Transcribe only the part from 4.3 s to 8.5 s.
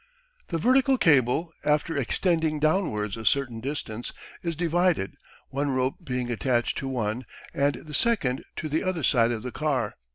is divided, one rope being attached to one, and the second